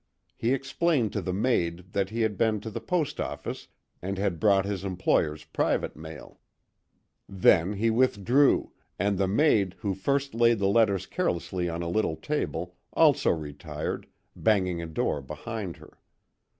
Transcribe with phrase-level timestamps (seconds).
[0.35, 3.67] He explained to the maid that he had been to the post office
[4.01, 6.39] and had brought his employer's private mail.
[7.29, 12.15] Then he withdrew, and the maid, who first laid the letters carelessly on a little
[12.15, 15.99] table, also retired, banging a door behind her.